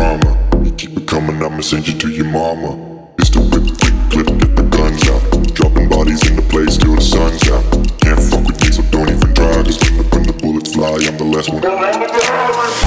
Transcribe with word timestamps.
drama. 0.00 0.64
You 0.64 0.72
keep 0.72 0.96
it 0.96 1.06
coming, 1.06 1.42
I'ma 1.42 1.60
send 1.60 1.86
you 1.86 1.98
to 1.98 2.08
your 2.08 2.24
mama. 2.24 2.70
It's 3.18 3.30
the 3.30 3.40
whip, 3.40 3.66
kick, 3.80 3.94
clip, 4.10 4.28
get 4.40 4.56
the 4.56 4.64
guns 4.76 5.04
out. 5.12 5.22
Dropping 5.54 5.88
bodies 5.90 6.26
in 6.28 6.36
the 6.36 6.42
place 6.42 6.78
till 6.78 6.94
the 6.94 7.02
sun's 7.02 7.44
out. 7.50 7.64
Can't 8.00 8.18
fuck 8.18 8.44
with 8.46 8.58
me, 8.62 8.72
so 8.72 8.82
don't 8.94 9.10
even 9.10 9.34
try. 9.34 9.62
Cause 9.62 9.78
when 9.84 9.96
the, 9.98 10.04
when 10.12 10.22
the 10.24 10.32
bullets 10.32 10.72
fly, 10.72 10.96
I'm 11.06 11.16
the 11.18 11.24
last 11.24 11.52
one. 11.52 12.79